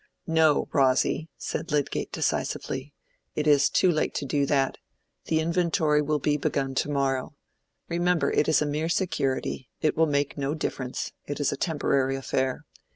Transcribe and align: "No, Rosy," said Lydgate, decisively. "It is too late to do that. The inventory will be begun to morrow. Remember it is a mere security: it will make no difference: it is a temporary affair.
"No, 0.25 0.67
Rosy," 0.73 1.29
said 1.37 1.71
Lydgate, 1.71 2.11
decisively. 2.11 2.91
"It 3.35 3.45
is 3.45 3.69
too 3.69 3.91
late 3.91 4.15
to 4.15 4.25
do 4.25 4.47
that. 4.47 4.79
The 5.25 5.39
inventory 5.39 6.01
will 6.01 6.17
be 6.17 6.37
begun 6.37 6.73
to 6.73 6.89
morrow. 6.89 7.35
Remember 7.87 8.31
it 8.31 8.47
is 8.49 8.63
a 8.63 8.65
mere 8.65 8.89
security: 8.89 9.69
it 9.79 9.95
will 9.95 10.07
make 10.07 10.39
no 10.39 10.55
difference: 10.55 11.11
it 11.27 11.39
is 11.39 11.51
a 11.51 11.55
temporary 11.55 12.15
affair. 12.15 12.65